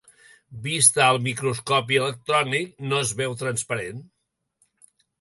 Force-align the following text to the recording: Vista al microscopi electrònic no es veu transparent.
Vista 0.63 1.03
al 1.07 1.19
microscopi 1.27 2.01
electrònic 2.05 2.75
no 2.89 3.05
es 3.05 3.15
veu 3.23 3.39
transparent. 3.45 4.05